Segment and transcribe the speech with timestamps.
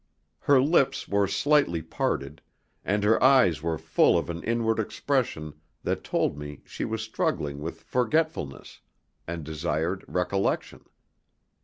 [0.39, 2.41] Her lips were slightly parted,
[2.83, 7.59] and her eyes were full of an inward expression that told me she was struggling
[7.59, 8.81] with forgetfulness
[9.27, 10.85] and desired recollection.